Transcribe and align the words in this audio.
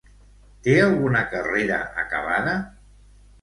Té 0.67 0.73
alguna 0.85 1.21
carrera 1.33 1.77
acabada? 2.05 2.57